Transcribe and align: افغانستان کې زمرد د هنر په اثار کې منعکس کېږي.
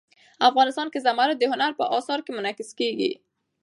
افغانستان 0.49 0.87
کې 0.93 1.03
زمرد 1.07 1.35
د 1.39 1.43
هنر 1.51 1.71
په 1.79 1.83
اثار 1.97 2.19
کې 2.25 2.31
منعکس 2.37 2.69
کېږي. 2.79 3.11